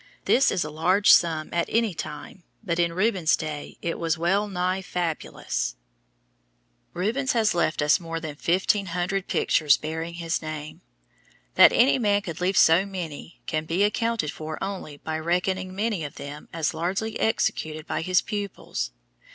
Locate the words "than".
8.19-8.35